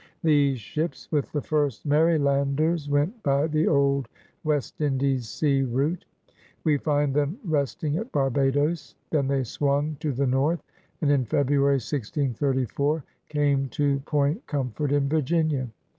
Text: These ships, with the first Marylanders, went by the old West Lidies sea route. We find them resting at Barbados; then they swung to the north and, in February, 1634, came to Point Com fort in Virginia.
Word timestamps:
These 0.23 0.59
ships, 0.59 1.11
with 1.11 1.31
the 1.31 1.43
first 1.43 1.85
Marylanders, 1.85 2.89
went 2.89 3.21
by 3.21 3.45
the 3.45 3.67
old 3.67 4.07
West 4.43 4.73
Lidies 4.79 5.29
sea 5.29 5.61
route. 5.61 6.05
We 6.63 6.79
find 6.79 7.13
them 7.13 7.37
resting 7.45 7.97
at 7.97 8.11
Barbados; 8.11 8.95
then 9.11 9.27
they 9.27 9.43
swung 9.43 9.97
to 9.99 10.11
the 10.11 10.25
north 10.25 10.63
and, 11.01 11.11
in 11.11 11.23
February, 11.25 11.75
1634, 11.75 13.03
came 13.29 13.69
to 13.69 13.99
Point 13.99 14.43
Com 14.47 14.71
fort 14.71 14.91
in 14.91 15.07
Virginia. 15.07 15.69